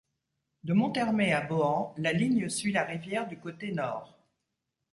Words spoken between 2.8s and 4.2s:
rivière du côté nord.